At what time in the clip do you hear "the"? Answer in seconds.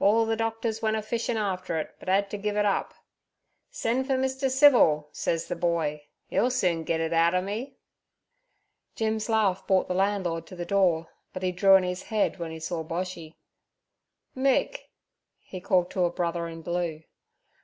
9.86-9.94, 10.56-10.66